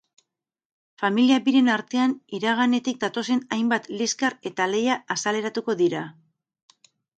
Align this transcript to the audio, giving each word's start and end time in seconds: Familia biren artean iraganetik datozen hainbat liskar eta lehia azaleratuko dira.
Familia 1.01 1.37
biren 1.47 1.69
artean 1.73 2.15
iraganetik 2.37 2.97
datozen 3.05 3.45
hainbat 3.59 3.87
liskar 4.01 4.39
eta 4.53 4.69
lehia 4.75 4.99
azaleratuko 5.19 5.79
dira. 5.85 6.05